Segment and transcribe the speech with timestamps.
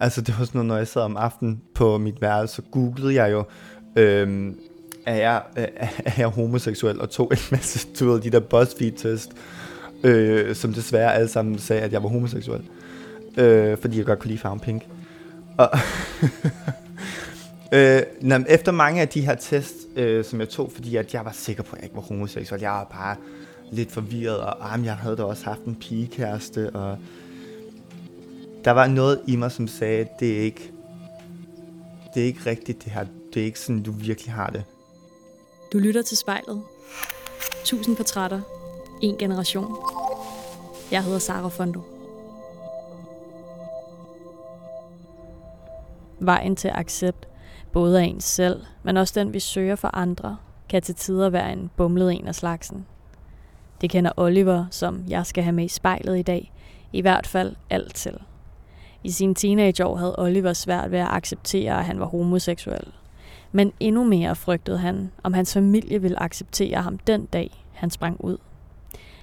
[0.00, 3.14] Altså, det var sådan noget, når jeg sad om aftenen på mit værelse, så googlede
[3.14, 3.44] jeg jo,
[3.96, 4.58] øhm,
[5.06, 5.42] er, jeg,
[6.04, 9.30] er jeg homoseksuel, og tog en masse, du af de der BuzzFeed-test,
[10.04, 12.62] øh, som desværre alle sammen sagde, at jeg var homoseksuel,
[13.38, 14.82] øh, fordi jeg godt kunne lide farven pink.
[15.58, 15.70] Og
[17.74, 21.24] øh, når, efter mange af de her tests, øh, som jeg tog, fordi at jeg
[21.24, 23.16] var sikker på, at jeg ikke var homoseksuel, jeg var bare
[23.72, 26.98] lidt forvirret, og ah, jeg havde da også haft en pigekæreste, og
[28.64, 30.72] der var noget i mig, som sagde, at det er ikke,
[32.14, 33.06] det er ikke rigtigt det her.
[33.34, 34.64] Det er ikke sådan, du virkelig har det.
[35.72, 36.62] Du lytter til spejlet.
[37.64, 38.40] Tusind portrætter.
[39.02, 39.76] En generation.
[40.90, 41.80] Jeg hedder Sara Fondo.
[46.20, 47.28] Vejen til accept,
[47.72, 50.36] både af ens selv, men også den, vi søger for andre,
[50.68, 52.86] kan til tider være en bumlet en af slagsen.
[53.80, 56.52] Det kender Oliver, som jeg skal have med i spejlet i dag,
[56.92, 58.18] i hvert fald alt til.
[59.04, 62.92] I sine teenageår havde Oliver svært ved at acceptere, at han var homoseksuel.
[63.52, 68.24] Men endnu mere frygtede han, om hans familie ville acceptere ham den dag, han sprang
[68.24, 68.36] ud.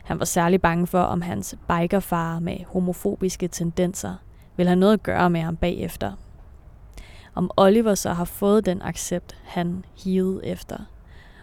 [0.04, 4.16] Han var særlig bange for, om hans bikerfar med homofobiske tendenser
[4.58, 6.12] ville have noget at gøre med ham bagefter.
[7.36, 10.78] Om Oliver så har fået den accept, han hivede efter.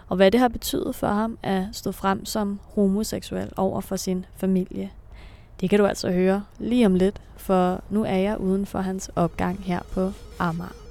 [0.08, 4.26] Og hvad det har betydet for ham at stå frem som homoseksuel over for sin
[4.36, 4.90] familie.
[5.60, 9.10] Det kan du altså høre lige om lidt, for nu er jeg uden for hans
[9.16, 10.88] opgang her på Amager.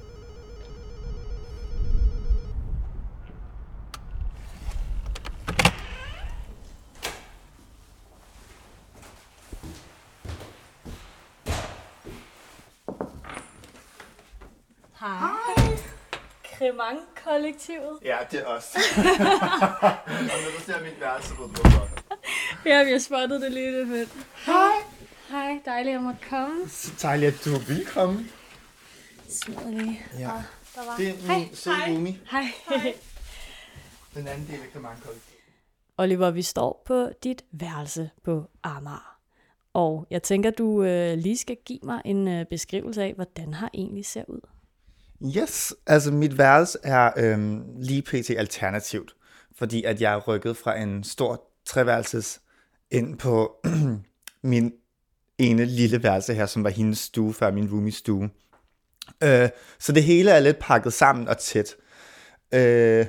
[16.58, 17.98] Cremant-kollektivet.
[18.04, 18.78] Ja, det er også.
[20.06, 21.97] og når du ser mit værelse, ved du hvorfor.
[22.66, 24.08] Ja, vi har spottet det lige, det er fedt.
[24.46, 24.72] Hej.
[25.28, 26.68] Hej, dejligt at måtte komme.
[26.68, 28.26] Så dejligt, at du vil komme.
[29.28, 30.02] Smider lige.
[30.18, 30.30] Ja.
[30.74, 30.96] Der var.
[30.96, 31.38] Det er Hej.
[31.38, 32.18] min søde roomie.
[32.30, 32.44] Hej.
[34.14, 35.38] Den anden del af Cremant-kollektivet.
[35.98, 39.18] Oliver, vi står på dit værelse på Amager.
[39.72, 43.70] Og jeg tænker, du øh, lige skal give mig en øh, beskrivelse af, hvordan har
[43.74, 44.40] egentlig ser ud.
[45.36, 48.30] Yes, altså mit værelse er øhm, lige pt.
[48.30, 49.16] alternativt,
[49.56, 52.40] fordi at jeg er rykket fra en stor treværelses
[52.90, 53.56] ind på
[54.42, 54.72] min
[55.38, 58.30] ene lille værelse her, som var hendes stue før min roomies stue.
[59.22, 61.76] Øh, så det hele er lidt pakket sammen og tæt.
[62.54, 63.06] Øh,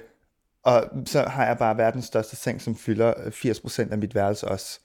[0.64, 4.48] og så har jeg bare verdens største seng, som fylder øh, 80% af mit værelse
[4.48, 4.80] også.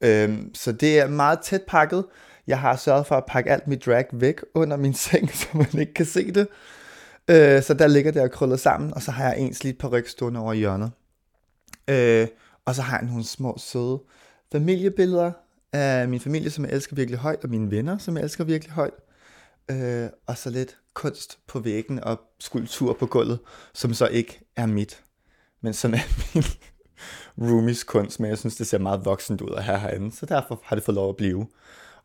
[0.00, 2.04] Øh, så det er meget tæt pakket.
[2.46, 5.80] Jeg har sørget for at pakke alt mit drag væk under min seng, så man
[5.80, 6.48] ikke kan se det.
[7.30, 9.88] Øh, så der ligger det og krøllet sammen, og så har jeg en slidt på
[9.88, 10.90] ryg stående over i hjørnet.
[11.88, 12.28] Øh,
[12.64, 14.02] og så har jeg nogle små søde
[14.52, 15.32] familiebilleder
[15.72, 18.72] af min familie, som jeg elsker virkelig højt, og mine venner, som jeg elsker virkelig
[18.72, 18.94] højt.
[19.70, 23.38] Øh, og så lidt kunst på væggen og skulptur på gulvet,
[23.74, 25.02] som så ikke er mit,
[25.60, 25.98] men som er
[26.34, 26.44] min
[27.38, 30.60] roomies kunst, men jeg synes, det ser meget voksent ud at have herinde, så derfor
[30.64, 31.46] har det fået lov at blive.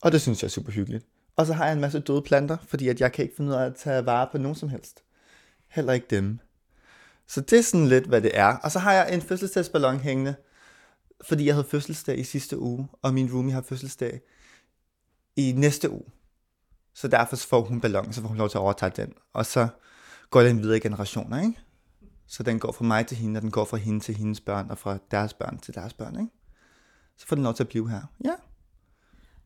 [0.02, 1.06] Og det synes jeg er super hyggeligt.
[1.36, 3.56] Og så har jeg en masse døde planter, fordi at jeg kan ikke finde ud
[3.56, 5.04] af at tage vare på nogen som helst.
[5.70, 6.40] Heller ikke dem.
[7.28, 8.58] Så det er sådan lidt, hvad det er.
[8.58, 10.36] Og så har jeg en fødselsdagsballon hængende,
[11.22, 14.22] fordi jeg havde fødselsdag i sidste uge, og min roomie har fødselsdag
[15.36, 16.06] i næste uge.
[16.94, 19.14] Så derfor får hun ballon, så får hun lov til at overtage den.
[19.34, 19.68] Og så
[20.30, 21.60] går den videre i generationer, ikke?
[22.28, 24.72] Så den går fra mig til hende, og den går fra hende til hendes børn,
[24.72, 26.32] og fra deres børn til deres børn, ikke?
[27.18, 28.02] Så får den lov til at blive her.
[28.26, 28.34] Ja.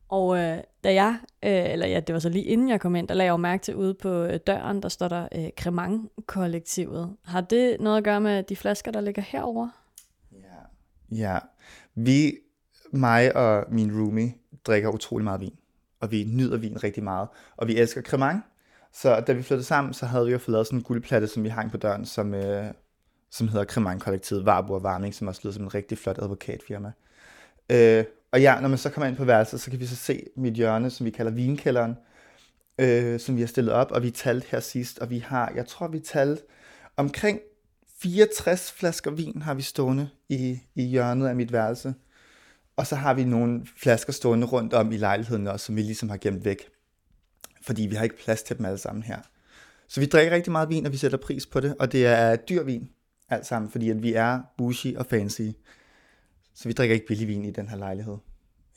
[0.08, 3.08] Og øh, da jeg, øh, eller ja, det var så lige inden jeg kom ind,
[3.08, 7.16] der lagde jeg jo mærke til ude på øh, døren, der står der øh, Cremant-kollektivet.
[7.24, 9.68] Har det noget at gøre med de flasker, der ligger herover?
[10.32, 11.16] Ja.
[11.16, 11.38] Ja.
[11.94, 12.36] Vi,
[12.92, 14.34] mig og min roomie,
[14.66, 15.54] drikker utrolig meget vin.
[16.00, 17.28] Og vi nyder vin rigtig meget.
[17.56, 18.42] Og vi elsker cremant.
[18.92, 21.44] Så da vi flyttede sammen, så havde vi jo fået lavet sådan en guldplatte, som
[21.44, 22.66] vi hang på døren, som, øh,
[23.30, 26.92] som hedder Cremant-kollektivet Varbo og Varming, som også lyder som en rigtig flot advokatfirma.
[27.70, 30.26] Øh, og ja, når man så kommer ind på værelset, så kan vi så se
[30.36, 31.96] mit hjørne, som vi kalder vinkælderen,
[32.78, 35.66] øh, som vi har stillet op, og vi talte her sidst, og vi har, jeg
[35.66, 36.42] tror vi talte
[36.96, 37.40] omkring
[38.04, 41.94] 64 flasker vin har vi stående i, i hjørnet af mit værelse.
[42.76, 46.08] Og så har vi nogle flasker stående rundt om i lejligheden også, som vi ligesom
[46.08, 46.68] har gemt væk.
[47.62, 49.18] Fordi vi har ikke plads til dem alle sammen her.
[49.88, 51.76] Så vi drikker rigtig meget vin, og vi sætter pris på det.
[51.78, 52.90] Og det er dyr vin,
[53.28, 55.42] alt sammen, fordi at vi er bougie og fancy.
[56.54, 58.16] Så vi drikker ikke billig vin i den her lejlighed.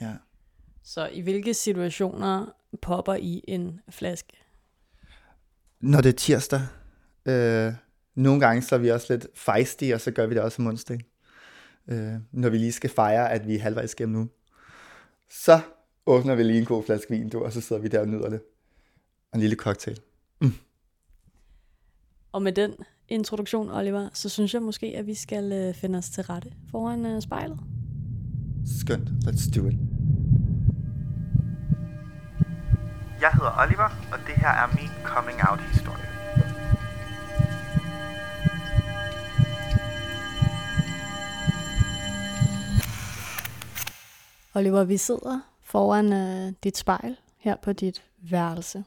[0.02, 0.14] Ja.
[0.84, 2.46] Så i hvilke situationer
[2.82, 4.34] popper I en flaske?
[5.82, 6.62] Når det er tirsdag.
[7.26, 7.74] Øh,
[8.18, 10.68] nogle gange så er vi også lidt feisty, og så gør vi det også om
[10.68, 11.00] onsdag.
[11.88, 14.30] Øh, når vi lige skal fejre, at vi er halvvejs gennem nu.
[15.30, 15.60] Så
[16.06, 18.30] åbner vi lige en god flaske vin, du, og så sidder vi der og nyder
[18.30, 18.42] det.
[19.34, 20.00] en lille cocktail.
[22.31, 22.74] Og med den
[23.10, 27.06] introduktion, Oliver, så synes jeg måske, at vi skal øh, finde os til rette foran
[27.06, 27.60] øh, spejlet.
[28.80, 29.10] Skønt.
[29.10, 29.75] Let's do it.
[33.22, 35.60] Jeg hedder Oliver, og det her er min coming out
[44.57, 48.83] Oliver, vi sidder foran øh, dit spejl her på dit værelse.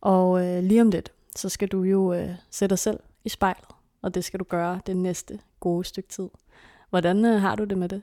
[0.00, 3.68] Og øh, lige om lidt, så skal du jo øh, sætte dig selv i spejlet,
[4.02, 6.28] og det skal du gøre det næste gode stykke tid.
[6.90, 8.02] Hvordan øh, har du det med det?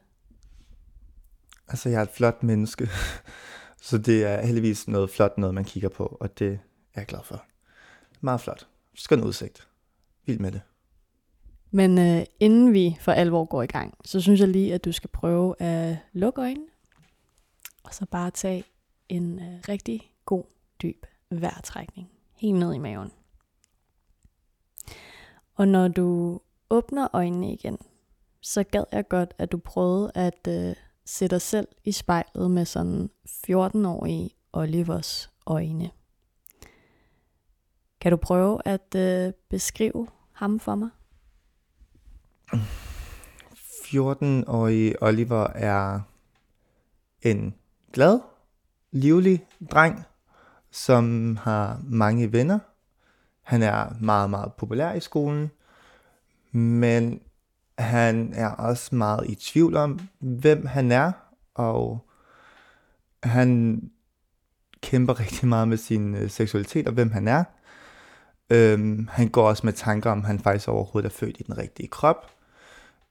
[1.67, 2.89] Altså, jeg er et flot menneske,
[3.87, 6.59] så det er heldigvis noget flot noget, man kigger på, og det
[6.93, 7.45] er jeg glad for.
[8.21, 8.67] Meget flot.
[8.95, 9.67] Skøn udsigt.
[10.25, 10.61] Vild med det.
[11.71, 14.91] Men øh, inden vi for alvor går i gang, så synes jeg lige, at du
[14.91, 16.74] skal prøve at lukke øjnene,
[17.85, 18.63] og så bare tage
[19.09, 20.43] en øh, rigtig god,
[20.81, 22.09] dyb vejrtrækning.
[22.33, 23.11] Helt ned i maven.
[25.55, 26.39] Og når du
[26.69, 27.77] åbner øjnene igen,
[28.41, 32.65] så gad jeg godt, at du prøvede at øh, sætte dig selv i spejlet med
[32.65, 35.91] sådan 14-årige Olivers øjne.
[38.01, 40.89] Kan du prøve at øh, beskrive ham for mig?
[43.85, 46.01] 14-årige Oliver er
[47.21, 47.55] en
[47.95, 48.19] glad,
[48.91, 50.03] livlig dreng,
[50.71, 52.59] som har mange venner.
[53.41, 55.51] Han er meget, meget populær i skolen,
[56.51, 57.21] men
[57.77, 61.11] han er også meget i tvivl om, hvem han er,
[61.53, 62.07] og
[63.23, 63.81] han
[64.81, 67.43] kæmper rigtig meget med sin øh, seksualitet og hvem han er.
[68.49, 71.87] Øhm, han går også med tanker om, han faktisk overhovedet er født i den rigtige
[71.87, 72.31] krop.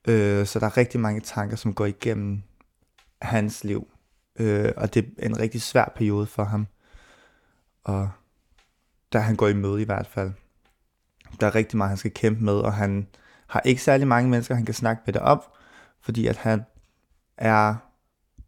[0.09, 2.43] Øh, så der er rigtig mange tanker, som går igennem
[3.23, 3.89] hans liv.
[4.39, 6.67] Øh, og det er en rigtig svær periode for ham.
[7.85, 8.11] Og
[9.13, 10.33] der han går i møde i hvert fald.
[11.41, 13.09] Der er rigtig meget, han skal kæmpe med, og han
[13.47, 15.53] har ikke særlig mange mennesker, han kan snakke med det op,
[16.01, 16.65] fordi at han
[17.37, 17.75] er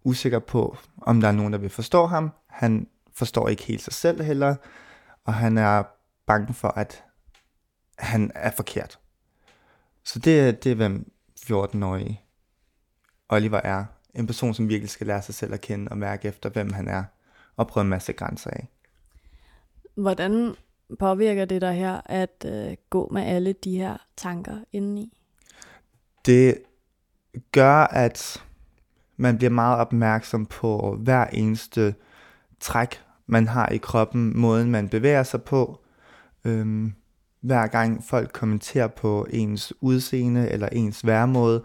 [0.04, 2.32] usikker på, om der er nogen, der vil forstå ham.
[2.46, 4.56] Han forstår ikke helt sig selv heller,
[5.24, 5.82] og han er
[6.26, 7.04] bange for, at
[7.98, 8.98] han er forkert.
[10.04, 12.20] Så det, det er, hvem 14-årige
[13.28, 13.84] Oliver er.
[14.16, 16.88] En person, som virkelig skal lære sig selv at kende og mærke efter, hvem han
[16.88, 17.04] er,
[17.56, 18.68] og prøve en masse grænser af.
[19.94, 20.54] Hvordan
[20.98, 25.18] påvirker det dig her at øh, gå med alle de her tanker indeni?
[26.26, 26.58] Det
[27.52, 28.44] gør, at
[29.16, 31.94] man bliver meget opmærksom på hver eneste
[32.60, 35.80] træk, man har i kroppen, måden man bevæger sig på.
[36.44, 36.94] Øhm,
[37.40, 41.64] hver gang folk kommenterer på ens udseende eller ens væremåde,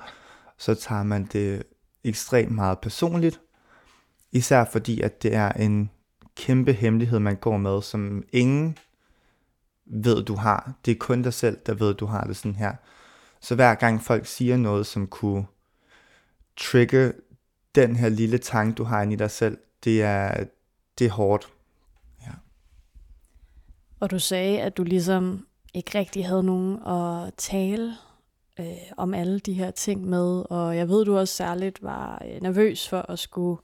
[0.58, 1.64] så tager man det
[2.04, 3.42] ekstremt meget personligt.
[4.32, 5.90] Især fordi, at det er en
[6.36, 8.78] kæmpe hemmelighed, man går med, som ingen
[9.86, 10.74] ved, du har.
[10.86, 12.76] Det er kun dig selv, der ved, du har det sådan her.
[13.42, 15.46] Så hver gang folk siger noget, som kunne
[16.58, 17.14] trigge
[17.76, 20.44] den her lille tanke, du har inde i dig selv, det er,
[21.00, 21.54] det er hårdt.
[22.22, 22.32] Ja.
[24.00, 27.94] Og du sagde, at du ligesom ikke rigtig havde nogen at tale
[28.62, 32.42] øh, om alle de her ting med, og jeg ved, du også særligt var øh,
[32.42, 33.62] nervøs for at skulle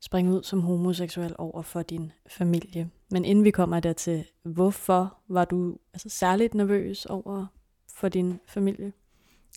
[0.00, 2.90] springe ud som homoseksuel over for din familie.
[3.10, 7.46] Men inden vi kommer dertil, hvorfor var du altså, særligt nervøs over
[7.94, 8.92] for din familie?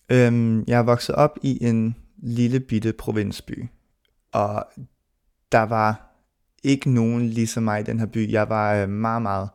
[0.10, 3.66] Øhm, jeg er vokset op i en lille bitte provinsby,
[4.32, 4.66] og
[5.52, 6.10] der var
[6.64, 8.32] ikke nogen ligesom mig i den her by.
[8.32, 9.50] Jeg var øh, meget, meget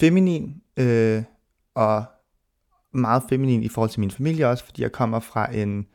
[0.00, 1.22] feminin, øh,
[1.74, 2.04] og
[2.92, 5.86] meget feminin i forhold til min familie også, fordi jeg kommer fra en,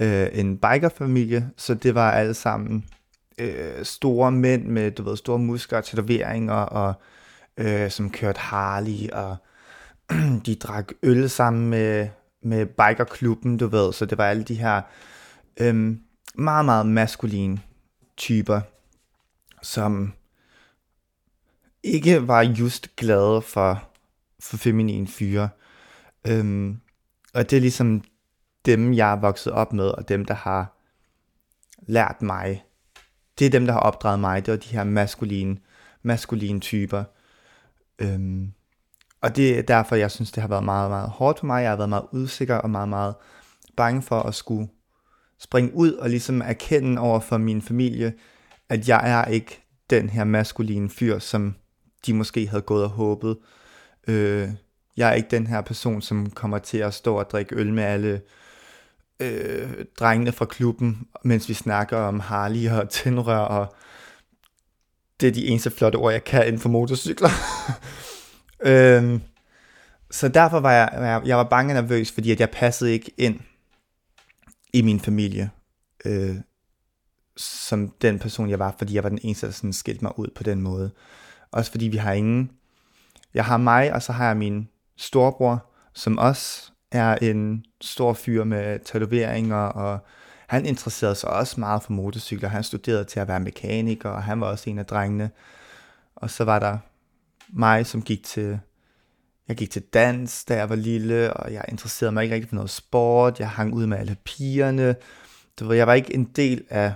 [0.00, 2.84] øh, en bikerfamilie, så det var alle sammen
[3.38, 6.94] øh, store mænd med, du ved, store muskler og tatoveringer, og
[7.56, 9.36] øh, som kørte Harley, og
[10.46, 12.08] de drak øl sammen med,
[12.42, 14.82] med bikerklubben, du ved, så det var alle de her
[15.60, 15.96] øh,
[16.34, 17.60] meget, meget maskuline
[18.16, 18.60] typer,
[19.62, 20.12] som
[21.82, 23.82] ikke var just glade for,
[24.40, 25.48] for feminin fyre.
[26.28, 26.80] Øhm,
[27.34, 28.02] og det er ligesom
[28.66, 30.74] dem, jeg er vokset op med, og dem, der har
[31.86, 32.64] lært mig
[33.38, 34.46] det er dem, der har opdraget mig.
[34.46, 35.56] Det var de her maskuline,
[36.02, 37.04] maskuline typer.
[37.98, 38.52] Øhm,
[39.20, 41.62] og det er derfor, jeg synes, det har været meget, meget hårdt for mig.
[41.62, 43.14] Jeg har været meget usikker og meget, meget
[43.76, 44.68] bange for at skulle
[45.38, 48.14] springe ud og ligesom erkende over for min familie,
[48.68, 51.54] at jeg er ikke den her maskuline fyr, som
[52.06, 53.36] de måske havde gået og håbet.
[54.08, 54.48] Øh,
[54.98, 57.84] jeg er ikke den her person, som kommer til at stå og drikke øl med
[57.84, 58.20] alle
[59.20, 63.74] øh, drengene fra klubben, mens vi snakker om Harley og tændrør og
[65.20, 67.28] det er de eneste flotte ord, jeg kan inden for motorcykler.
[68.70, 69.20] øhm,
[70.10, 73.12] så derfor var jeg, jeg, jeg var bange og nervøs, fordi at jeg passede ikke
[73.18, 73.40] ind
[74.72, 75.50] i min familie,
[76.04, 76.36] øh,
[77.36, 80.28] som den person, jeg var, fordi jeg var den eneste, der sådan skilte mig ud
[80.34, 80.90] på den måde.
[81.50, 82.50] Også fordi vi har ingen...
[83.34, 88.44] Jeg har mig, og så har jeg min storbror, som også er en stor fyr
[88.44, 89.98] med tatoveringer, og
[90.46, 92.48] han interesserede sig også meget for motorcykler.
[92.48, 95.30] Han studerede til at være mekaniker, og han var også en af drengene.
[96.16, 96.78] Og så var der
[97.48, 98.60] mig, som gik til
[99.48, 102.56] jeg gik til dans, da jeg var lille, og jeg interesserede mig ikke rigtig for
[102.56, 103.40] noget sport.
[103.40, 104.96] Jeg hang ud med alle pigerne.
[105.60, 106.92] Du ved, jeg var ikke en del af,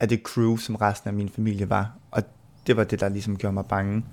[0.00, 1.92] af det crew, som resten af min familie var.
[2.10, 2.22] Og
[2.66, 4.04] det var det, der ligesom gjorde mig bange.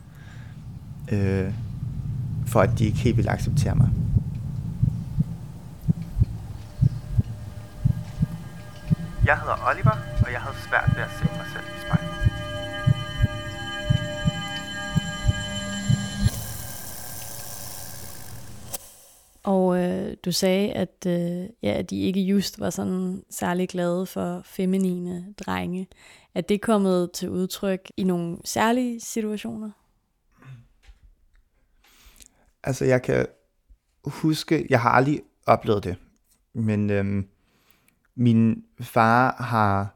[1.11, 1.53] Øh,
[2.45, 3.89] for at de ikke helt ville acceptere mig.
[9.25, 12.15] Jeg hedder Oliver, og jeg havde svært ved at se mig selv i spejlet.
[19.43, 24.05] Og øh, du sagde, at, øh, ja, at de ikke just var sådan særlig glade
[24.05, 25.87] for feminine drenge.
[26.35, 29.71] Er det kommet til udtryk i nogle særlige situationer?
[32.65, 33.25] Altså, jeg kan
[34.05, 35.95] huske, jeg har aldrig oplevet det,
[36.53, 37.27] men øhm,
[38.15, 39.95] min far har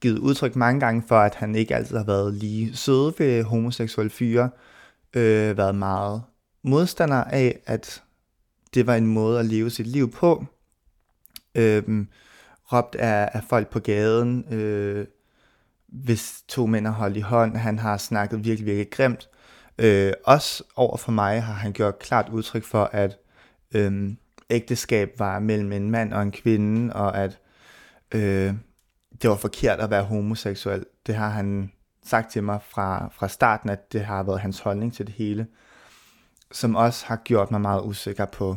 [0.00, 4.10] givet udtryk mange gange for, at han ikke altid har været lige sød ved homoseksuelle
[4.10, 4.50] fyre,
[5.14, 6.22] øh, været meget
[6.62, 8.02] modstander af, at
[8.74, 10.44] det var en måde at leve sit liv på.
[11.54, 12.08] Øhm,
[12.72, 15.06] råbt af, af folk på gaden, øh,
[15.86, 17.56] hvis to mænd har holdt i hånd.
[17.56, 19.28] Han har snakket virkelig, virkelig grimt.
[19.78, 23.18] Øh, også over for mig har han gjort klart udtryk for, at
[23.74, 24.12] øh,
[24.50, 27.38] ægteskab var mellem en mand og en kvinde, og at
[28.14, 28.54] øh,
[29.22, 30.84] det var forkert at være homoseksuel.
[31.06, 31.72] Det har han
[32.04, 35.46] sagt til mig fra, fra starten, at det har været hans holdning til det hele,
[36.52, 38.56] som også har gjort mig meget usikker på,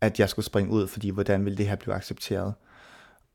[0.00, 2.54] at jeg skulle springe ud, fordi hvordan ville det her blive accepteret.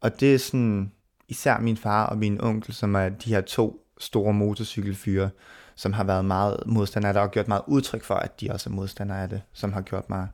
[0.02, 0.92] Og det er sådan,
[1.28, 5.30] især min far og min onkel, som er de her to store motorcykelfyre,
[5.82, 8.74] som har været meget modstandere, der har gjort meget udtryk for, at de også er
[8.74, 10.28] modstandere af det, som har gjort mig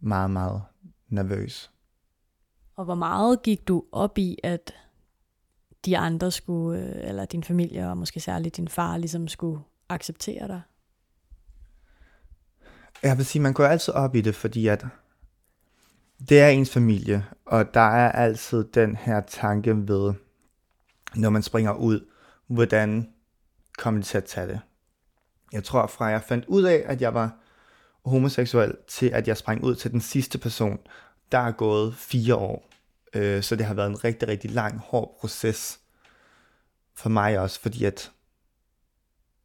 [0.00, 0.62] meget, meget
[1.08, 1.70] nervøs.
[2.76, 4.74] Og hvor meget gik du op i, at
[5.84, 10.48] de andre skulle, øh, eller din familie, og måske særligt din far, ligesom skulle acceptere
[10.48, 10.60] dig?
[13.02, 14.86] Jeg vil sige, man går altid op i det, fordi at
[16.28, 20.14] det er ens familie, og der er altid den her tanke ved,
[21.16, 22.06] når man springer ud,
[22.46, 23.13] hvordan
[23.78, 24.60] kommer de til at tage det.
[25.52, 27.36] Jeg tror fra jeg fandt ud af, at jeg var
[28.04, 30.78] homoseksuel, til at jeg sprang ud til den sidste person,
[31.32, 32.70] der er gået fire år.
[33.14, 35.80] Øh, så det har været en rigtig, rigtig lang, hård proces
[36.94, 38.12] for mig også, fordi at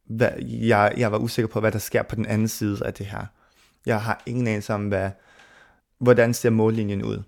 [0.04, 3.06] hvad, jeg, jeg var usikker på, hvad der sker på den anden side af det
[3.06, 3.26] her.
[3.86, 5.10] Jeg har ingen anelse om, hvad,
[5.98, 7.22] hvordan ser mållinjen ud?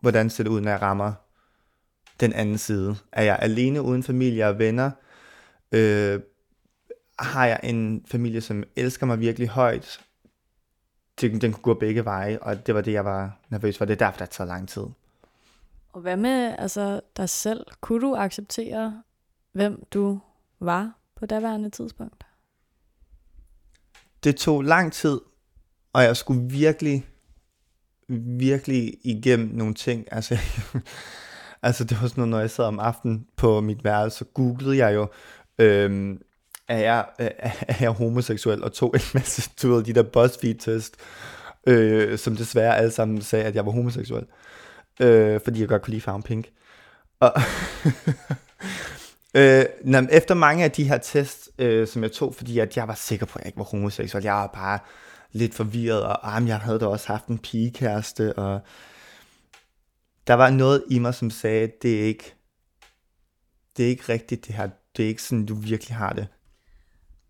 [0.00, 1.12] Hvordan ser det ud, når jeg rammer
[2.20, 2.96] den anden side?
[3.12, 4.90] Er jeg alene uden familie og venner?
[5.72, 6.20] Øh,
[7.18, 10.00] har jeg en familie, som elsker mig virkelig højt?
[11.20, 13.84] Den, den kunne gå begge veje, og det var det, jeg var nervøs for.
[13.84, 14.84] Det er derfor, det taget lang tid.
[15.92, 17.66] Og hvad med altså, dig selv?
[17.80, 19.02] Kunne du acceptere,
[19.52, 20.20] hvem du
[20.60, 22.24] var på daværende tidspunkt?
[24.24, 25.20] Det tog lang tid,
[25.92, 27.06] og jeg skulle virkelig,
[28.38, 30.06] virkelig igennem nogle ting.
[30.10, 30.38] Altså,
[31.62, 34.76] altså det var sådan noget, når jeg sad om aftenen på mit værelse, så googlede
[34.76, 35.08] jeg jo,
[35.58, 36.18] øhm,
[36.68, 37.30] er, jeg, øh,
[37.68, 40.96] er jeg homoseksuel, og tog en masse, tur ved, de der BuzzFeed-test,
[41.66, 44.26] øh, som desværre alle sammen sagde, at jeg var homoseksuel,
[45.00, 46.48] øh, fordi jeg godt kunne lide farven pink.
[47.20, 47.32] Og
[49.36, 49.64] øh,
[50.10, 53.26] efter mange af de her tests, øh, som jeg tog, fordi at jeg var sikker
[53.26, 54.78] på, at jeg ikke var homoseksuel, jeg var bare
[55.32, 58.60] lidt forvirret, og ah, jeg havde da også haft en pigekæreste, og
[60.26, 62.34] der var noget i mig, som sagde, det er ikke,
[63.76, 66.28] det er ikke rigtigt det her, det er ikke sådan, du virkelig har det.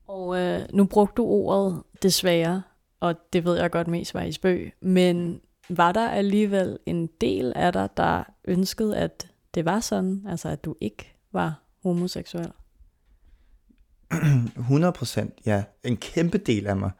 [0.06, 2.62] Og øh, nu brugte du ordet desværre,
[3.00, 7.52] og det ved jeg godt mest var i spøg, men var der alligevel en del
[7.56, 12.52] af dig, der ønskede, at det var sådan, altså at du ikke var homoseksuel?
[14.56, 15.64] 100 procent, ja.
[15.84, 16.90] En kæmpe del af mig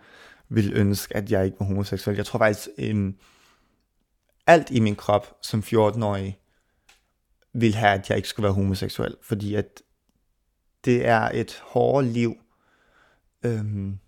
[0.49, 2.17] ville ønske, at jeg ikke var homoseksuel.
[2.17, 3.19] Jeg tror faktisk, en,
[4.47, 6.39] alt i min krop som 14-årig
[7.53, 9.83] ville have, at jeg ikke skulle være homoseksuel, fordi at
[10.85, 12.37] det er et hårdt liv.
[13.43, 13.99] Øhm,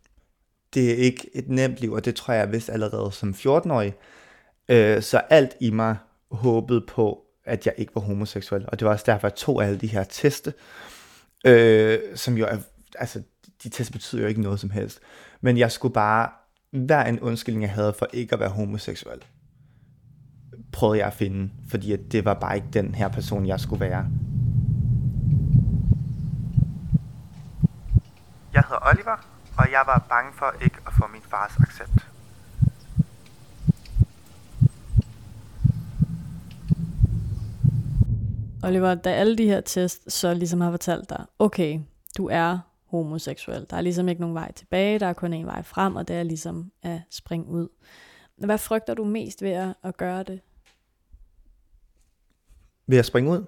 [0.74, 3.94] det er ikke et nemt liv, og det tror jeg vist allerede som 14-årig.
[4.68, 5.96] Øh, så alt i mig
[6.30, 9.78] håbede på, at jeg ikke var homoseksuel, og det var også derfor, jeg tog alle
[9.78, 10.54] de her teste.
[11.46, 12.56] Øh, som jo er,
[12.98, 13.22] altså,
[13.62, 15.00] de test betyder jo ikke noget som helst.
[15.40, 16.28] Men jeg skulle bare,
[16.70, 19.24] hver en undskyldning, jeg havde for ikke at være homoseksuel,
[20.72, 23.80] prøvede jeg at finde, fordi at det var bare ikke den her person, jeg skulle
[23.80, 24.06] være.
[28.56, 29.16] Jeg hedder Oliver,
[29.58, 32.08] og jeg var bange for ikke at få min fars accept.
[38.62, 41.80] Oliver, da alle de her tests så ligesom har fortalt dig, okay,
[42.16, 43.66] du er homoseksuel.
[43.70, 46.16] Der er ligesom ikke nogen vej tilbage, der er kun en vej frem, og det
[46.16, 47.68] er ligesom at springe ud.
[48.36, 50.40] Hvad frygter du mest ved at, at gøre det?
[52.86, 53.44] Ved at springe ud?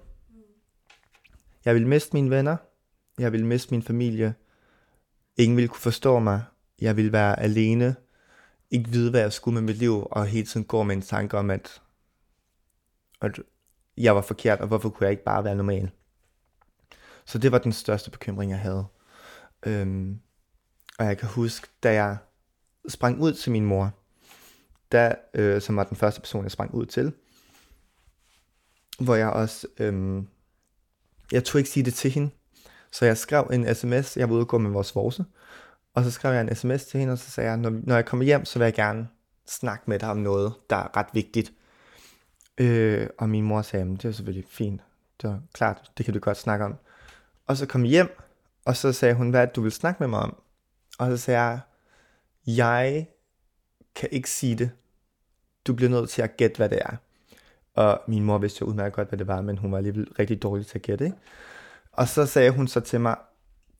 [1.65, 2.57] Jeg vil miste mine venner.
[3.19, 4.33] Jeg vil miste min familie.
[5.39, 6.43] Ingen ville kunne forstå mig.
[6.81, 7.95] Jeg ville være alene.
[8.71, 11.37] Ikke vide, hvad jeg skulle med mit liv, og hele tiden gå med en tanke
[11.37, 11.81] om, at,
[13.21, 13.39] at
[13.97, 15.91] jeg var forkert, og hvorfor kunne jeg ikke bare være normal?
[17.25, 18.85] Så det var den største bekymring, jeg havde.
[19.65, 20.19] Øhm,
[20.99, 22.17] og jeg kan huske, da jeg
[22.87, 23.91] sprang ud til min mor,
[24.91, 27.13] da, øh, som var den første person, jeg sprang ud til,
[28.99, 30.27] hvor jeg også, øhm,
[31.31, 32.29] jeg tog ikke sige det til hende,
[32.91, 35.25] så jeg skrev en sms, jeg var ude og gå med vores vorse,
[35.93, 38.05] og så skrev jeg en sms til hende, og så sagde jeg, når, når jeg
[38.05, 39.07] kommer hjem, så vil jeg gerne
[39.47, 41.53] snakke med dig om noget, der er ret vigtigt.
[42.57, 44.81] Øh, og min mor sagde, det er selvfølgelig fint,
[45.21, 46.75] det var klart, det kan du godt snakke om.
[47.47, 48.17] Og så kom jeg hjem,
[48.65, 50.41] og så sagde hun, hvad du vil snakke med mig om?
[50.99, 51.59] Og så sagde jeg,
[52.47, 53.07] jeg
[53.95, 54.71] kan ikke sige det.
[55.67, 56.95] Du bliver nødt til at gætte, hvad det er.
[57.73, 60.41] Og min mor vidste jo udmærket godt, hvad det var, men hun var alligevel rigtig
[60.41, 61.05] dårlig til at gætte.
[61.05, 61.17] Ikke?
[61.93, 63.15] Og så sagde hun så til mig,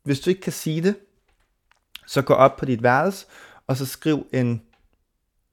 [0.04, 0.96] hvis du ikke kan sige det,
[2.08, 3.26] så gå op på dit værelse,
[3.68, 4.62] og så skriv en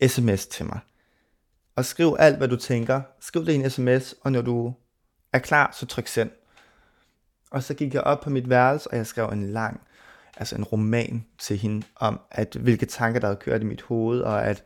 [0.06, 0.80] sms til mig.
[1.76, 3.02] Og skriv alt, hvad du tænker.
[3.20, 4.75] Skriv det i en sms, og når du
[5.32, 6.30] er klar, så tryk send.
[7.50, 9.80] Og så gik jeg op på mit værelse, og jeg skrev en lang,
[10.36, 14.20] altså en roman til hende, om at hvilke tanker, der havde kørt i mit hoved,
[14.20, 14.64] og at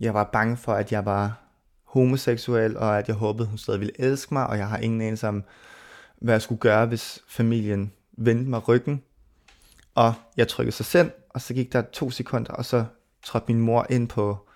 [0.00, 1.40] jeg var bange for, at jeg var
[1.84, 5.28] homoseksuel, og at jeg håbede, hun stadig ville elske mig, og jeg har ingen anelse
[5.28, 5.44] om,
[6.24, 9.02] hvad jeg skulle gøre, hvis familien vendte mig ryggen.
[9.94, 12.84] Og jeg trykkede så selv, og så gik der to sekunder, og så
[13.22, 14.48] trådte min mor ind på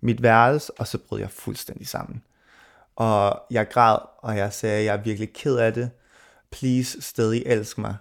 [0.00, 2.24] mit værelse, og så brød jeg fuldstændig sammen.
[2.96, 5.90] Og jeg græd, og jeg sagde, at jeg er virkelig ked af det.
[6.50, 7.96] Please, stadig elsk mig.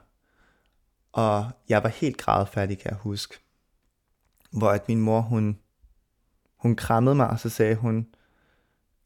[1.11, 3.39] Og jeg var helt grædfærdig, kan jeg huske.
[4.51, 5.59] Hvor at min mor, hun,
[6.57, 8.07] hun krammede mig, og så sagde hun,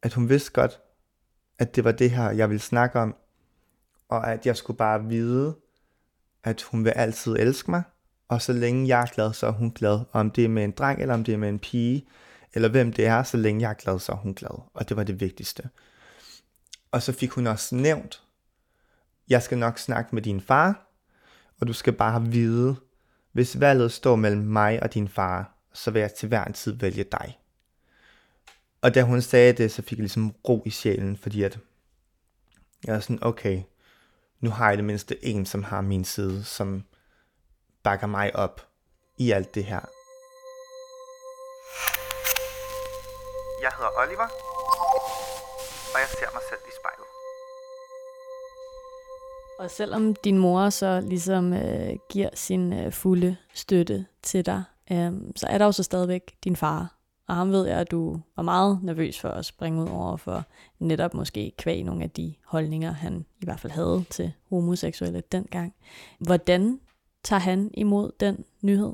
[0.01, 0.79] at hun vidste godt,
[1.59, 3.15] at det var det her, jeg ville snakke om,
[4.09, 5.55] og at jeg skulle bare vide,
[6.43, 7.83] at hun vil altid elske mig,
[8.27, 9.99] og så længe jeg er glad, så er hun glad.
[10.11, 12.07] Om det er med en dreng, eller om det er med en pige,
[12.53, 14.61] eller hvem det er, så længe jeg er glad, så er hun glad.
[14.73, 15.69] Og det var det vigtigste.
[16.91, 18.23] Og så fik hun også nævnt,
[19.29, 20.87] jeg skal nok snakke med din far,
[21.59, 22.75] og du skal bare vide,
[23.31, 26.73] hvis valget står mellem mig og din far, så vil jeg til hver en tid
[26.73, 27.39] vælge dig.
[28.81, 31.59] Og da hun sagde det, så fik jeg ligesom ro i sjælen, fordi at
[32.85, 33.61] jeg var sådan, okay,
[34.39, 36.83] nu har jeg det mindste en, som har min side, som
[37.83, 38.61] bakker mig op
[39.17, 39.81] i alt det her.
[43.61, 44.29] Jeg hedder Oliver,
[45.93, 47.07] og jeg ser mig selv i spejlet.
[49.59, 55.11] Og selvom din mor så ligesom øh, giver sin øh, fulde støtte til dig, øh,
[55.35, 56.96] så er der jo så stadigvæk din far.
[57.27, 60.45] Og ham ved jeg, at du var meget nervøs for at springe ud over for
[60.79, 65.73] netop måske kvæg nogle af de holdninger, han i hvert fald havde til homoseksuelle dengang.
[66.19, 66.79] Hvordan
[67.23, 68.93] tager han imod den nyhed?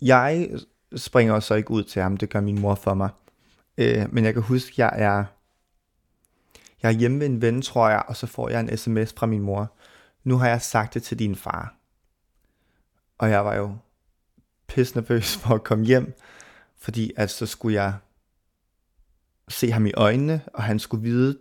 [0.00, 0.48] Jeg
[0.96, 3.10] springer så ikke ud til ham, det gør min mor for mig.
[3.78, 5.24] Øh, men jeg kan huske, at jeg er,
[6.82, 9.26] jeg er hjemme ved en ven, tror jeg, og så får jeg en sms fra
[9.26, 9.72] min mor.
[10.24, 11.74] Nu har jeg sagt det til din far.
[13.18, 13.76] Og jeg var jo
[14.66, 16.14] pisse nervøs for at komme hjem,
[16.82, 17.94] fordi at så skulle jeg
[19.48, 21.38] se ham i øjnene, og han skulle vide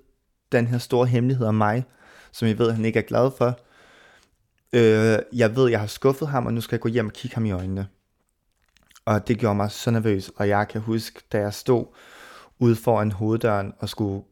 [0.52, 1.86] den her store hemmelighed om mig,
[2.32, 3.60] som jeg ved, han ikke er glad for.
[4.74, 7.36] Øh, jeg ved, jeg har skuffet ham, og nu skal jeg gå hjem og kigge
[7.36, 7.88] ham i øjnene.
[9.06, 11.86] Og det gjorde mig så nervøs, og jeg kan huske, da jeg stod
[12.60, 14.24] ude foran hoveddøren og skulle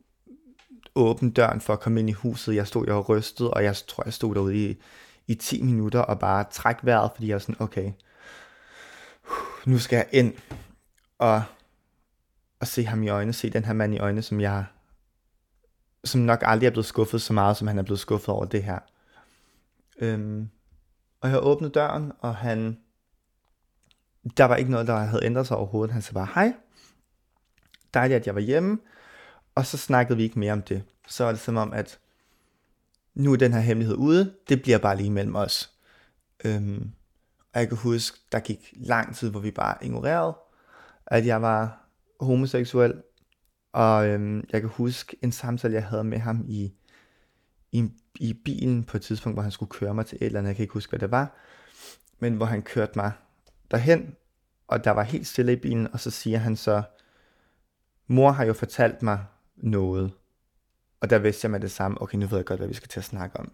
[0.95, 2.56] åbne døren for at komme ind i huset.
[2.56, 4.82] Jeg stod jo rystet, og jeg tror, jeg stod derude i,
[5.28, 7.91] i 10 minutter og bare træk vejret, fordi jeg var sådan, okay,
[9.65, 10.34] nu skal jeg ind
[11.19, 11.41] at,
[12.62, 14.65] at se ham i øjnene, se den her mand i øjnene, som jeg
[16.03, 18.63] som nok aldrig er blevet skuffet så meget, som han er blevet skuffet over det
[18.63, 18.79] her.
[19.99, 20.49] Øhm,
[21.21, 22.79] og jeg åbnede døren, og han,
[24.38, 25.93] der var ikke noget, der havde ændret sig overhovedet.
[25.93, 26.53] Han sagde bare, hej,
[27.93, 28.79] dejligt, at jeg var hjemme,
[29.55, 30.84] og så snakkede vi ikke mere om det.
[31.08, 31.99] Så var det som om, at
[33.13, 35.71] nu er den her hemmelighed ude, det bliver bare lige mellem os.
[36.45, 36.91] Øhm,
[37.53, 40.36] og jeg kan huske, der gik lang tid, hvor vi bare ignorerede,
[41.10, 43.02] at jeg var homoseksuel.
[43.74, 46.74] Og øhm, jeg kan huske en samtale, jeg havde med ham i,
[47.72, 50.48] i, i bilen på et tidspunkt, hvor han skulle køre mig til et eller andet.
[50.48, 51.36] Jeg kan ikke huske, hvad det var.
[52.19, 53.12] Men hvor han kørte mig
[53.72, 54.15] derhen,
[54.67, 56.84] og der var helt stille i bilen, og så siger han så,
[58.08, 59.26] mor har jo fortalt mig
[59.58, 60.12] noget.
[61.02, 62.89] Og der vidste jeg med det samme, okay, nu ved jeg godt, hvad vi skal
[62.89, 63.52] til at snakke om.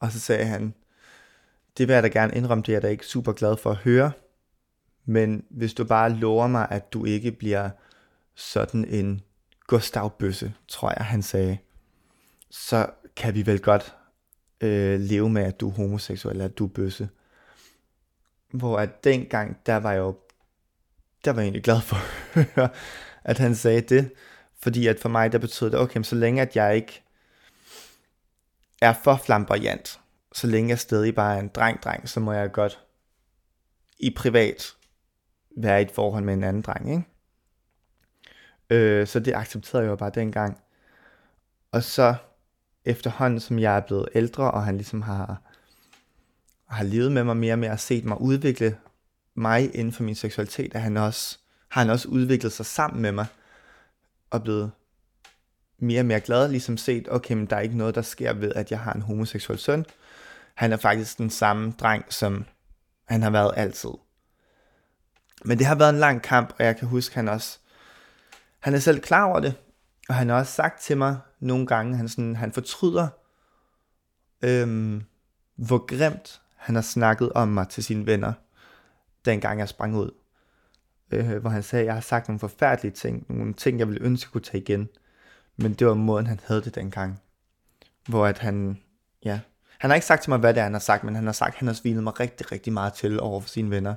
[0.00, 0.74] Og så sagde han,
[1.78, 3.76] det vil jeg da gerne indrømme, det er jeg da ikke super glad for at
[3.76, 4.12] høre,
[5.04, 7.70] men hvis du bare lover mig, at du ikke bliver
[8.34, 9.22] sådan en
[9.66, 11.58] Gustav Bøsse, tror jeg, han sagde,
[12.50, 13.94] så kan vi vel godt
[14.60, 17.08] øh, leve med, at du er homoseksuel, eller at du er bøsse.
[18.50, 20.16] Hvor at dengang, der var jeg jo,
[21.24, 21.96] der var jeg egentlig glad for
[22.62, 22.70] at
[23.24, 24.12] at han sagde det.
[24.58, 27.02] Fordi at for mig, der betød det, okay, så længe at jeg ikke
[28.80, 30.00] er for flamboyant,
[30.32, 32.80] så længe jeg stadig bare er en dreng-dreng, så må jeg godt
[33.98, 34.74] i privat
[35.56, 37.04] være i et forhold med en anden dreng, ikke?
[38.70, 40.60] Øh, så det accepterede jeg jo bare dengang.
[41.72, 42.14] Og så
[42.84, 45.42] efterhånden, som jeg er blevet ældre, og han ligesom har,
[46.68, 48.78] har levet med mig mere og mere, og set mig udvikle
[49.34, 51.38] mig inden for min seksualitet, at han også,
[51.68, 53.26] har han også udviklet sig sammen med mig,
[54.30, 54.70] og blevet
[55.78, 58.52] mere og mere glad, ligesom set, okay, men der er ikke noget, der sker ved,
[58.52, 59.86] at jeg har en homoseksuel søn.
[60.54, 62.44] Han er faktisk den samme dreng, som
[63.04, 63.90] han har været altid.
[65.44, 67.58] Men det har været en lang kamp, og jeg kan huske, han også,
[68.60, 69.54] han er selv klar over det,
[70.08, 73.08] og han har også sagt til mig nogle gange, han, sådan, han fortryder,
[74.42, 75.02] øhm,
[75.56, 78.32] hvor grimt han har snakket om mig til sine venner,
[79.24, 80.10] dengang jeg sprang ud.
[81.10, 84.02] Øh, hvor han sagde, at jeg har sagt nogle forfærdelige ting, nogle ting, jeg ville
[84.02, 84.88] ønske kunne tage igen.
[85.56, 87.20] Men det var måden, han havde det dengang.
[88.08, 88.78] Hvor at han,
[89.24, 89.40] ja,
[89.78, 91.32] han har ikke sagt til mig, hvad det er, han har sagt, men han har
[91.32, 93.94] sagt, at han har svinet mig rigtig, rigtig meget til over for sine venner,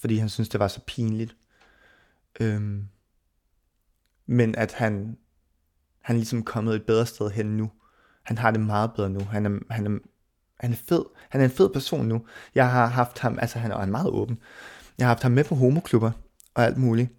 [0.00, 1.36] fordi han synes, det var så pinligt.
[2.40, 2.88] Øhm,
[4.26, 5.16] men at han,
[6.00, 7.70] han er ligesom kommet et bedre sted hen nu.
[8.22, 9.20] Han har det meget bedre nu.
[9.20, 9.98] Han er, han er,
[10.60, 11.04] han er fed.
[11.28, 12.26] Han er en fed person nu.
[12.54, 14.38] Jeg har haft ham, altså han er meget åben.
[14.98, 16.10] Jeg har haft ham med på homoklubber
[16.54, 17.10] og alt muligt.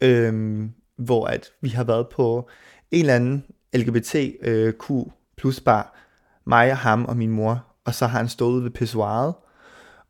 [0.00, 2.48] Øhm, hvor at vi har været på
[2.90, 5.04] en eller anden LGBTQ øh,
[5.36, 5.96] plus bar,
[6.44, 9.34] mig og ham og min mor, og så har han stået ved pissoiret,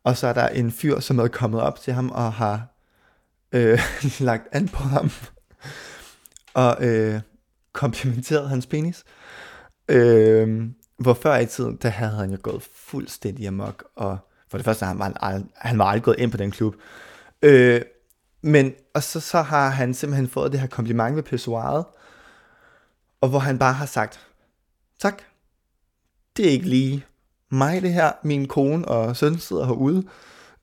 [0.05, 2.67] og så er der en fyr, som er kommet op til ham og har
[3.51, 3.79] øh,
[4.19, 5.11] lagt an på ham,
[6.53, 7.21] og øh,
[7.73, 9.03] komplimenteret hans penis.
[9.87, 14.17] Øh, hvor før i tiden, der havde han jo gået fuldstændig amok, og
[14.49, 16.75] for det første, han var, han var aldrig gået ind på den klub.
[17.41, 17.81] Øh,
[18.41, 21.85] men, og så, så har han simpelthen fået det her kompliment ved pissoiret,
[23.21, 24.27] og hvor han bare har sagt,
[24.99, 25.21] tak,
[26.37, 27.05] det er ikke lige
[27.51, 30.03] mig det her, min kone og søn sidder herude,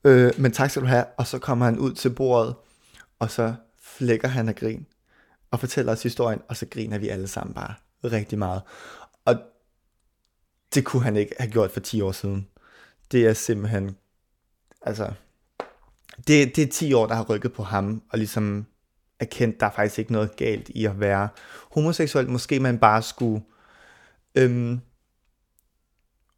[0.05, 2.55] øh, men tak skal du have, og så kommer han ud til bordet,
[3.19, 4.87] og så flækker han af grin,
[5.51, 8.63] og fortæller os historien, og så griner vi alle sammen bare rigtig meget.
[9.25, 9.37] Og
[10.75, 12.49] det kunne han ikke have gjort for 10 år siden.
[13.13, 13.97] Det er simpelthen,
[14.83, 15.13] altså,
[16.27, 18.67] det, det er 10 år, der har rykket på ham, og ligesom
[19.21, 21.29] erkendt, der er faktisk ikke noget galt i at være
[21.73, 22.31] homoseksuel.
[22.31, 23.43] Måske man bare skulle
[24.35, 24.81] øhm,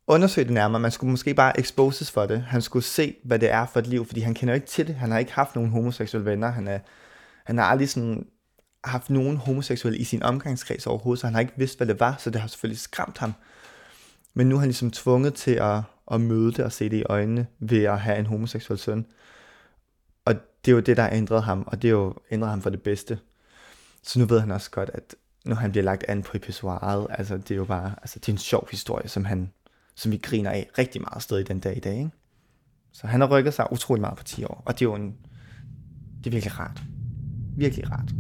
[0.06, 0.80] undersøge det nærmere.
[0.80, 2.42] Man skulle måske bare exposes for det.
[2.42, 4.94] Han skulle se, hvad det er for et liv, fordi han kender ikke til det.
[4.94, 6.50] Han har ikke haft nogen homoseksuelle venner.
[6.50, 6.78] Han, er,
[7.44, 8.26] han har aldrig sådan
[8.84, 12.16] haft nogen homoseksuelle i sin omgangskreds overhovedet, så han har ikke vidst, hvad det var,
[12.18, 13.34] så det har selvfølgelig skræmt ham.
[14.34, 17.04] Men nu er han ligesom tvunget til at, at møde det og se det i
[17.08, 19.06] øjnene ved at have en homoseksuel søn.
[20.24, 22.62] Og det er jo det, der har ændret ham, og det er jo ændret ham
[22.62, 23.18] for det bedste.
[24.02, 25.14] Så nu ved han også godt, at
[25.44, 28.32] når han bliver lagt an på episodet, altså det er jo bare, altså det er
[28.32, 29.52] en sjov historie, som han,
[29.94, 32.11] som vi griner af rigtig meget sted i den dag i dag, ikke?
[32.92, 35.16] Så han har rykket sig utrolig meget på 10 år, og det er jo en,
[36.18, 36.83] det er virkelig rart.
[37.57, 38.11] Virkelig rart.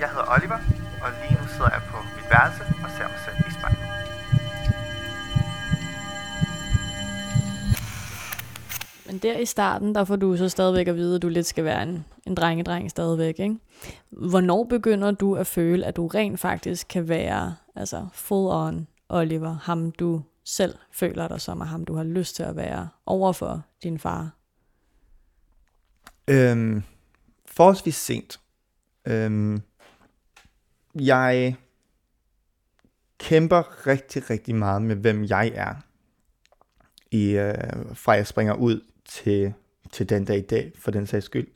[0.00, 0.58] Jeg hedder Oliver,
[1.02, 4.00] og lige nu sidder jeg på mit værelse og ser mig selv i spejlet.
[9.06, 11.64] Men der i starten, der får du så stadigvæk at vide, at du lidt skal
[11.64, 13.56] være en, en drengedreng stadigvæk, ikke?
[14.10, 19.52] Hvornår begynder du at føle, at du rent faktisk kan være altså full on Oliver,
[19.52, 23.62] ham du selv føler dig som, og ham du har lyst til at være overfor
[23.82, 24.30] din far?
[26.28, 26.82] Øhm,
[27.46, 28.40] forholdsvis sent.
[29.06, 29.62] Øhm,
[30.94, 31.56] jeg
[33.18, 35.74] kæmper rigtig, rigtig meget med, hvem jeg er.
[37.10, 39.54] I, øh, fra jeg springer ud til,
[39.92, 41.48] til den dag i dag, for den sags skyld.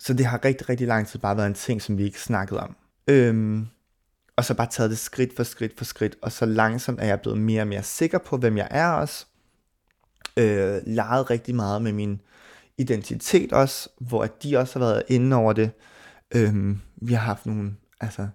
[0.00, 2.60] Så det har rigtig, rigtig lang tid bare været en ting, som vi ikke snakkede
[2.60, 2.76] om.
[3.06, 3.66] Øhm,
[4.36, 7.20] og så bare taget det skridt for skridt for skridt, og så langsomt er jeg
[7.20, 9.26] blevet mere og mere sikker på, hvem jeg er også.
[10.36, 12.20] Øh, leget rigtig meget med min
[12.78, 15.70] identitet også, hvor de også har været inde over det.
[16.34, 18.28] Øhm, vi har haft nogle, altså,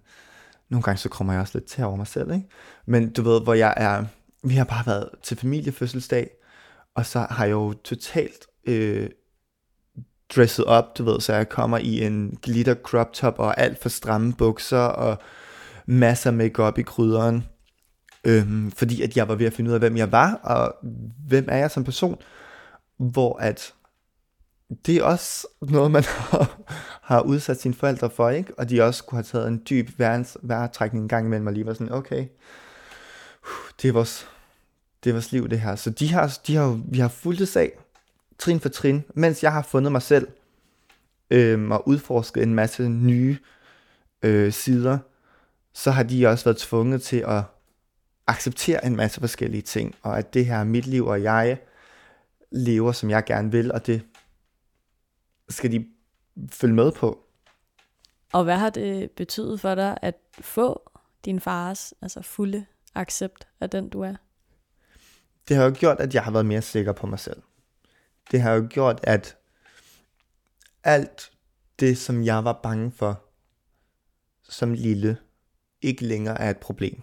[0.70, 2.48] nogle gange så kommer jeg også lidt til over mig selv, ikke?
[2.86, 4.06] Men du ved, hvor jeg er,
[4.44, 6.30] vi har bare været til familiefødselsdag,
[6.96, 9.10] og så har jeg jo totalt øh,
[10.30, 13.90] dresset op, du ved, så jeg kommer i en glitter crop top og alt for
[13.90, 15.18] stramme bukser og
[15.86, 17.46] masser af makeup i krydderen.
[18.24, 20.76] Øhm, fordi at jeg var ved at finde ud af, hvem jeg var, og
[21.28, 22.18] hvem er jeg som person.
[22.98, 23.74] Hvor at
[24.86, 26.62] det er også noget, man har,
[27.02, 28.54] har udsat sine forældre for, ikke?
[28.60, 29.90] Og de også kunne have taget en dyb
[30.42, 32.28] væretrækning en gang imellem, og lige var sådan, okay,
[33.82, 34.28] det er vores,
[35.04, 35.76] det er vores liv, det her.
[35.76, 37.72] Så de har, de har, vi har fulgt af,
[38.38, 40.28] trin for trin, mens jeg har fundet mig selv,
[41.30, 43.38] øhm, og udforsket en masse nye
[44.24, 44.98] øh, sider,
[45.74, 47.44] så har de også været tvunget til at
[48.28, 51.58] acceptere en masse forskellige ting, og at det her er mit liv, og jeg
[52.52, 54.02] lever, som jeg gerne vil, og det
[55.50, 55.86] skal de
[56.52, 57.22] følge med på.
[58.34, 60.92] Og hvad har det betydet for dig at få
[61.26, 64.16] din fars altså fulde accept af den, du er?
[65.48, 67.42] Det har jo gjort, at jeg har været mere sikker på mig selv.
[68.32, 69.38] Det har jo gjort, at
[70.84, 71.32] alt
[71.80, 73.22] det, som jeg var bange for
[74.50, 75.18] som lille,
[75.82, 77.02] ikke længere er et problem.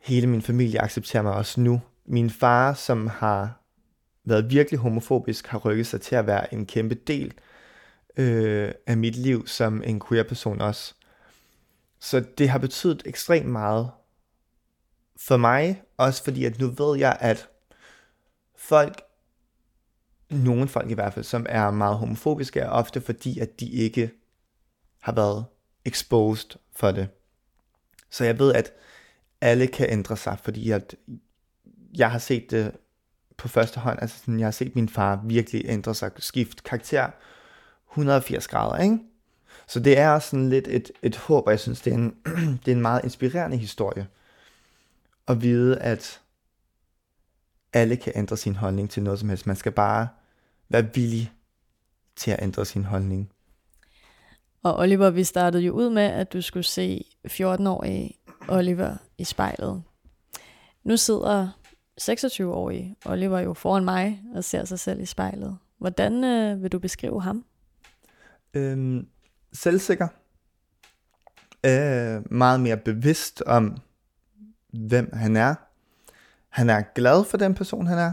[0.00, 1.80] Hele min familie accepterer mig også nu.
[2.06, 3.60] Min far, som har
[4.24, 7.34] været virkelig homofobisk, har rykket sig til at være en kæmpe del
[8.16, 10.94] øh, af mit liv som en queer person også.
[12.00, 13.90] Så det har betydet ekstremt meget
[15.16, 17.48] for mig, også fordi at nu ved jeg, at
[18.56, 19.02] folk,
[20.30, 24.10] nogle folk i hvert fald, som er meget homofobiske, er ofte fordi, at de ikke
[24.98, 25.44] har været
[25.84, 27.08] exposed for det.
[28.10, 28.72] Så jeg ved, at
[29.40, 30.94] alle kan ændre sig, fordi at
[31.96, 32.72] jeg har set det
[33.36, 37.10] på første hånd, altså sådan, jeg har set min far virkelig ændre sig, skift karakter
[37.90, 38.98] 180 grader, ikke?
[39.66, 42.16] Så det er også sådan lidt et, et håb, og jeg synes, det er, en,
[42.64, 44.06] det er en meget inspirerende historie.
[45.28, 46.20] At vide, at
[47.74, 49.46] alle kan ændre sin holdning til noget som helst.
[49.46, 50.08] Man skal bare
[50.68, 51.32] være villig
[52.16, 53.30] til at ændre sin holdning.
[54.62, 59.82] Og Oliver, vi startede jo ud med, at du skulle se 14-årige Oliver i spejlet.
[60.84, 61.48] Nu sidder
[62.00, 65.58] 26-årige Oliver jo foran mig og ser sig selv i spejlet.
[65.78, 67.44] Hvordan øh, vil du beskrive ham?
[68.54, 69.06] Øhm,
[69.52, 70.08] selvsikker.
[71.66, 73.76] Øh, meget mere bevidst om,
[74.72, 75.54] hvem han er.
[76.54, 78.12] Han er glad for den person, han er.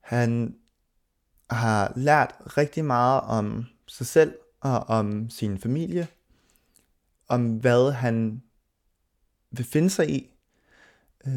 [0.00, 0.56] Han
[1.50, 6.06] har lært rigtig meget om sig selv og om sin familie.
[7.28, 8.42] Om hvad han
[9.50, 10.30] vil finde sig i.
[11.26, 11.32] Øh,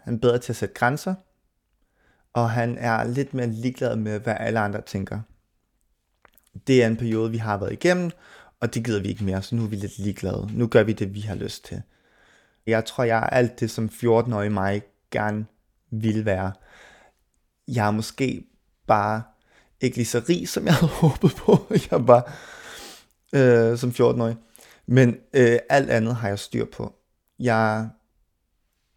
[0.00, 1.14] han er bedre til at sætte grænser.
[2.32, 5.20] Og han er lidt mere ligeglad med, hvad alle andre tænker.
[6.66, 8.10] Det er en periode, vi har været igennem,
[8.60, 10.48] og det gider vi ikke mere, så nu er vi lidt ligeglade.
[10.52, 11.82] Nu gør vi det, vi har lyst til.
[12.66, 14.82] Jeg tror, jeg er alt det, som 14-årig mig
[15.12, 15.46] gerne
[15.90, 16.52] vil være.
[17.68, 18.44] Jeg er måske
[18.86, 19.22] bare
[19.80, 22.32] ikke lige så rig, som jeg havde håbet på, jeg var
[23.32, 24.36] øh, som 14-årig.
[24.86, 26.94] Men øh, alt andet har jeg styr på.
[27.38, 27.88] Jeg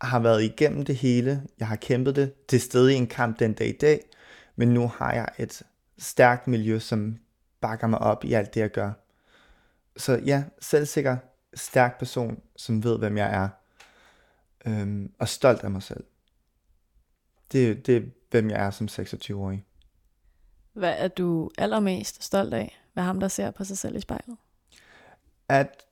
[0.01, 1.43] har været igennem det hele.
[1.59, 2.51] Jeg har kæmpet det.
[2.51, 4.01] Det er stadig en kamp den dag i dag.
[4.55, 5.61] Men nu har jeg et
[5.97, 7.17] stærkt miljø, som
[7.61, 8.91] bakker mig op i alt det, jeg gør.
[9.97, 11.17] Så ja, selvsikker,
[11.53, 13.49] stærk person, som ved, hvem jeg er.
[14.67, 16.03] Øhm, og stolt af mig selv.
[17.51, 18.01] Det, det er,
[18.31, 19.65] hvem jeg er som 26-årig.
[20.73, 24.37] Hvad er du allermest stolt af ved ham, der ser på sig selv i spejlet?
[25.49, 25.85] At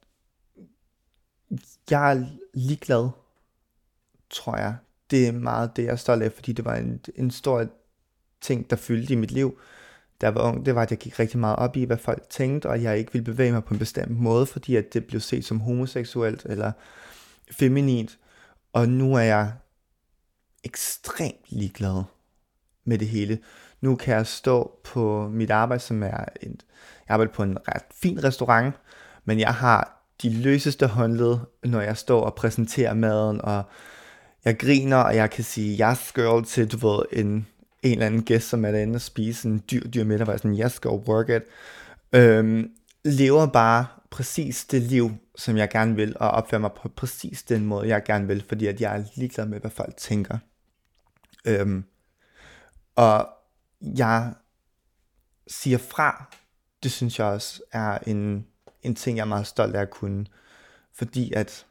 [1.90, 3.10] jeg er ligeglad,
[4.30, 4.76] tror jeg.
[5.12, 7.68] Det er meget det, jeg er stolt af, fordi det var en, en stor
[8.42, 9.60] ting, der fyldte i mit liv,
[10.22, 10.66] da jeg var ung.
[10.66, 13.14] Det var, at jeg gik rigtig meget op i, hvad folk tænkte, og jeg ikke
[13.14, 16.72] ville bevæge mig på en bestemt måde, fordi at det blev set som homoseksuelt eller
[17.52, 18.20] feminint.
[18.74, 19.52] Og nu er jeg
[20.64, 22.04] ekstremt ligeglad
[22.86, 23.40] med det hele.
[23.82, 26.60] Nu kan jeg stå på mit arbejde, som er en,
[27.08, 28.76] jeg arbejder på en ret fin restaurant,
[29.26, 33.64] men jeg har de løseste håndled, når jeg står og præsenterer maden, og
[34.46, 37.48] jeg griner, og jeg kan sige yes girl til, du ved, en,
[37.84, 40.40] en eller anden gæst, som er derinde og spise en dyr, dyr middag, hvor jeg
[40.40, 41.44] sådan, yes go work it.
[42.14, 42.70] Øhm,
[43.06, 47.66] lever bare præcis det liv, som jeg gerne vil, og opføre mig på præcis den
[47.66, 50.38] måde, jeg gerne vil, fordi at jeg er ligeglad med, hvad folk tænker.
[51.46, 51.86] Øhm,
[52.96, 53.30] og
[53.82, 54.34] jeg
[55.48, 56.26] siger fra
[56.84, 58.48] det synes jeg også er en,
[58.82, 60.26] en ting, jeg er meget stolt af at kunne.
[60.94, 61.66] Fordi at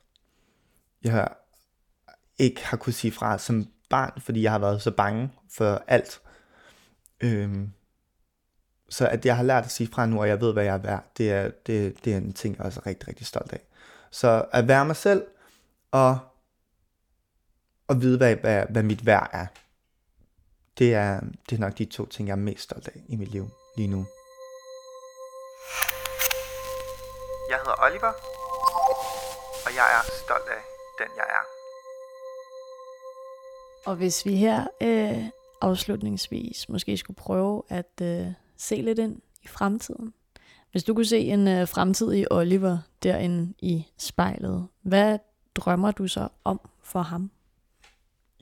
[1.05, 1.29] jeg
[2.39, 6.21] ikke har kunnet sige fra som barn, fordi jeg har været så bange for alt.
[7.21, 7.73] Øhm,
[8.93, 10.79] så at jeg har lært at sige fra nu, og jeg ved, hvad jeg er
[10.79, 13.61] værd, det er, det, det er en ting, jeg også er rigtig, rigtig stolt af.
[14.11, 15.27] Så at være mig selv,
[15.91, 16.19] og,
[17.89, 19.47] og vide, hvad, hvad, hvad mit værd er,
[20.79, 23.29] det er, det er nok de to ting, jeg er mest stolt af i mit
[23.29, 24.07] liv lige nu.
[27.51, 28.13] Jeg hedder Oliver,
[29.67, 30.63] og jeg er stolt af
[30.99, 31.45] den, jeg er.
[33.91, 35.25] Og hvis vi her øh,
[35.61, 38.27] afslutningsvis måske skulle prøve at øh,
[38.63, 40.15] se lidt ind i fremtiden.
[40.71, 45.19] Hvis du kunne se en øh, fremtidig Oliver derinde i spejlet, hvad
[45.55, 47.31] drømmer du så om for ham?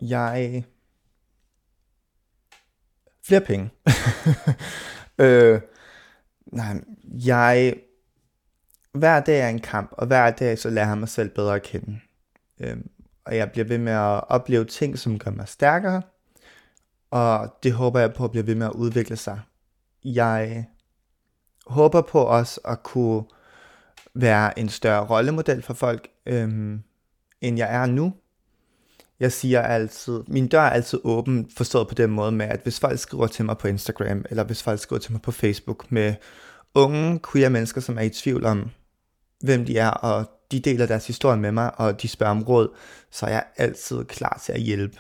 [0.01, 0.65] Jeg...
[3.23, 3.71] Flere penge.
[5.25, 5.61] øh,
[6.47, 7.77] nej, jeg...
[8.93, 11.63] Hver dag er en kamp, og hver dag så lærer jeg mig selv bedre at
[11.63, 12.01] kende.
[12.61, 12.77] Øh,
[13.25, 16.03] og jeg bliver ved med at opleve ting, som gør mig stærkere,
[17.11, 19.41] og det håber jeg på at blive ved med at udvikle sig.
[20.05, 20.67] Jeg
[21.67, 23.25] håber på også at kunne
[24.15, 26.83] være en større rollemodel for folk, øhm,
[27.41, 28.15] end jeg er nu.
[29.21, 32.81] Jeg siger altid, min dør er altid åben, forstået på den måde med, at hvis
[32.81, 36.15] folk skriver til mig på Instagram, eller hvis folk skriver til mig på Facebook med
[36.75, 38.71] unge queer mennesker, som er i tvivl om,
[39.41, 42.77] hvem de er, og de deler deres historie med mig, og de spørger om råd,
[43.11, 44.99] så er jeg altid klar til at hjælpe.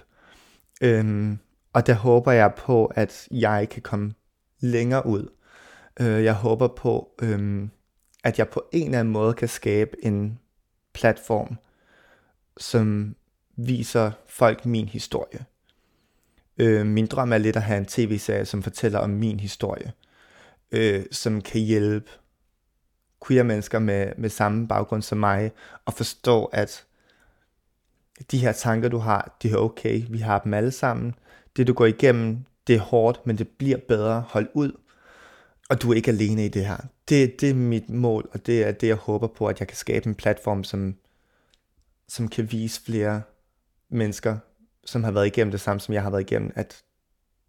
[0.82, 1.38] Øhm,
[1.72, 4.12] og der håber jeg på, at jeg kan komme
[4.60, 5.28] længere ud.
[6.00, 7.70] Øh, jeg håber på, øhm,
[8.24, 10.38] at jeg på en eller anden måde kan skabe en
[10.92, 11.56] platform,
[12.56, 13.16] som
[13.56, 15.44] viser folk min historie.
[16.58, 19.92] Øh, min drøm er lidt at have en tv-serie, som fortæller om min historie,
[20.72, 22.10] øh, som kan hjælpe
[23.26, 25.52] queer mennesker med, med samme baggrund som mig,
[25.84, 26.84] og forstå, at
[28.30, 31.14] de her tanker, du har, det er okay, vi har dem alle sammen.
[31.56, 34.20] Det, du går igennem, det er hårdt, men det bliver bedre.
[34.20, 34.72] Hold ud,
[35.70, 36.76] og du er ikke alene i det her.
[37.08, 39.76] Det, det er mit mål, og det er det, jeg håber på, at jeg kan
[39.76, 40.96] skabe en platform, som,
[42.08, 43.22] som kan vise flere
[43.88, 44.38] mennesker,
[44.84, 46.82] som har været igennem det samme, som jeg har været igennem, at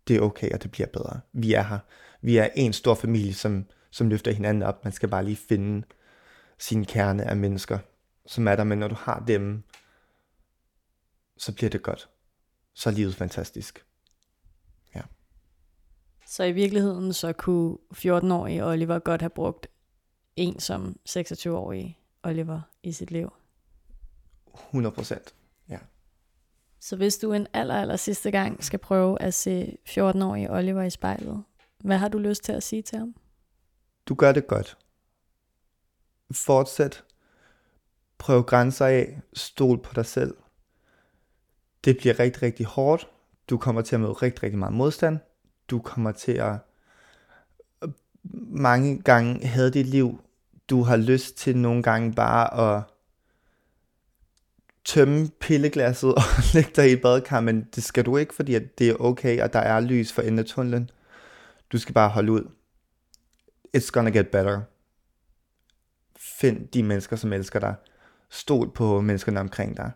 [0.08, 1.20] det er okay, og det bliver bedre.
[1.34, 1.80] Vi er her.
[2.22, 4.84] Vi er en stor familie, som, som løfter hinanden op.
[4.84, 5.88] Man skal bare lige finde
[6.60, 7.80] sin kerne af mennesker,
[8.26, 8.64] som er der.
[8.64, 9.64] Men når du har dem,
[11.38, 12.10] så bliver det godt.
[12.74, 13.86] Så er livet fantastisk.
[16.32, 19.68] Så i virkeligheden så kunne 14-årige Oliver godt have brugt
[20.36, 23.34] en som 26-årig Oliver i sit liv?
[24.54, 25.36] 100 procent,
[25.70, 25.80] ja.
[26.80, 30.90] Så hvis du en aller, aller sidste gang skal prøve at se 14-årige Oliver i
[30.90, 31.44] spejlet,
[31.80, 33.16] hvad har du lyst til at sige til ham?
[34.06, 34.78] Du gør det godt.
[36.34, 37.04] Fortsæt.
[38.18, 39.22] Prøv grænser af.
[39.34, 40.38] Stol på dig selv.
[41.84, 43.08] Det bliver rigtig, rigtig hårdt.
[43.50, 45.20] Du kommer til at møde rigtig, rigtig meget modstand.
[45.72, 46.56] Du kommer til at
[48.54, 50.22] mange gange have dit liv.
[50.70, 52.84] Du har lyst til nogle gange bare at
[54.86, 56.22] tømme pilleglasset og
[56.54, 59.54] lægge dig i et badekar, men det skal du ikke, fordi det er okay, og
[59.54, 60.90] der er lys for enden af tunnelen.
[61.72, 62.52] Du skal bare holde ud.
[63.78, 64.62] It's gonna get better.
[66.18, 67.76] Find de mennesker, som elsker dig.
[68.30, 69.92] Stol på menneskerne omkring dig.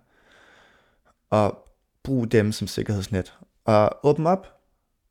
[1.29, 1.67] Og
[2.03, 3.37] brug dem som sikkerhedsnet.
[3.65, 4.54] Og åbn op.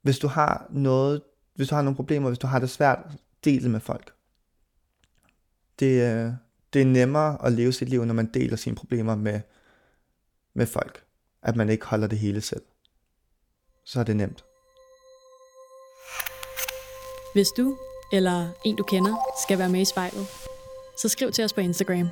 [0.05, 1.23] Hvis du har noget,
[1.55, 2.99] hvis du har nogle problemer, hvis du har det svært,
[3.45, 4.13] del det med folk.
[5.79, 6.33] Det, øh,
[6.73, 9.41] det er nemmere at leve sit liv, når man deler sine problemer med,
[10.55, 11.05] med folk.
[11.43, 12.63] At man ikke holder det hele selv.
[13.85, 14.45] Så er det nemt.
[17.35, 17.79] Hvis du
[18.13, 20.27] eller en du kender skal være med i spejlet,
[21.03, 22.09] så skriv til os på Instagram.